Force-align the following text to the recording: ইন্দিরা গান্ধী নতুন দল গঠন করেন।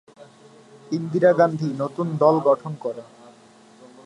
ইন্দিরা 0.91 1.31
গান্ধী 1.33 1.69
নতুন 1.77 2.07
দল 2.17 2.35
গঠন 2.39 2.73
করেন। 2.79 3.07